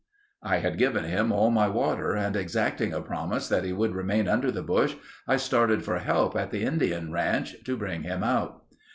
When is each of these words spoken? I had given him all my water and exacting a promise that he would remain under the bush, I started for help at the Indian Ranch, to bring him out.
I 0.41 0.57
had 0.57 0.79
given 0.79 1.03
him 1.03 1.31
all 1.31 1.51
my 1.51 1.67
water 1.67 2.13
and 2.15 2.35
exacting 2.35 2.91
a 2.91 3.01
promise 3.03 3.47
that 3.49 3.63
he 3.63 3.71
would 3.71 3.93
remain 3.93 4.27
under 4.27 4.49
the 4.51 4.63
bush, 4.63 4.95
I 5.27 5.37
started 5.37 5.85
for 5.85 5.99
help 5.99 6.35
at 6.35 6.49
the 6.49 6.63
Indian 6.63 7.11
Ranch, 7.11 7.63
to 7.65 7.77
bring 7.77 8.01
him 8.01 8.23
out. 8.23 8.63